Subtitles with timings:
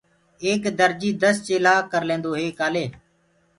[0.45, 2.85] ايڪ درجي دس چيلآ ڪرليندوئي ڪآلي